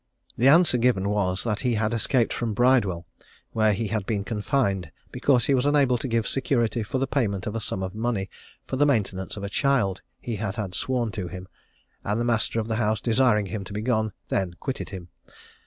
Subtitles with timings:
[0.35, 3.05] The answer given was, that he had escaped from Bridewell,
[3.51, 7.45] where he had been confined because he was unable to give security for the payment
[7.45, 8.27] of a sum of money
[8.65, 11.47] for the maintenance of a child he had had sworn to him,
[12.03, 15.09] and the master of the house desiring him to be gone, then quitted him.